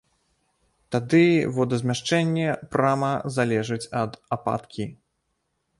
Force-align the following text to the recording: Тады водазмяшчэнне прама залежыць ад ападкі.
Тады 0.95 1.19
водазмяшчэнне 1.57 2.49
прама 2.75 3.13
залежыць 3.37 3.83
ад 4.03 4.11
ападкі. 4.39 4.93